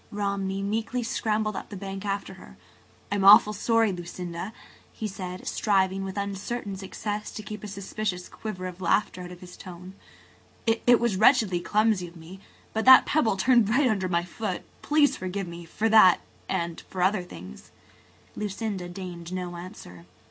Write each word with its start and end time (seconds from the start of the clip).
Romney 0.09 0.63
meekly 0.63 1.03
scrambled 1.03 1.55
up 1.55 1.69
the 1.69 1.77
bank 1.77 2.07
after 2.07 2.33
her. 2.33 2.57
"I'm 3.11 3.23
awfully 3.23 3.53
sorry, 3.53 3.91
Lucinda," 3.91 4.51
he 4.91 5.07
said, 5.07 5.45
striving 5.47 6.03
with 6.03 6.17
uncertain 6.17 6.75
success 6.75 7.29
to 7.29 7.43
keep 7.43 7.63
a 7.63 7.67
suspicious 7.67 8.27
quiver 8.27 8.63
[Page 8.71 8.79
153] 8.79 8.79
of 8.79 8.81
laughter 8.81 9.21
out 9.21 9.31
of 9.31 9.41
his 9.41 9.55
tone. 9.55 9.93
"It 10.65 10.99
was 10.99 11.17
wretchedly 11.17 11.59
clumsy 11.59 12.07
of 12.07 12.15
me, 12.15 12.39
but 12.73 12.83
that 12.85 13.05
pebble 13.05 13.37
turned 13.37 13.69
right 13.69 13.87
under 13.87 14.09
my 14.09 14.23
foot. 14.23 14.63
Please 14.81 15.15
forgive 15.15 15.47
me–for 15.47 15.87
that–and 15.87 16.81
for 16.89 17.03
other 17.03 17.21
things." 17.21 17.71
Lucinda 18.35 18.89
deigned 18.89 19.31
no 19.31 19.55
answer. 19.55 20.05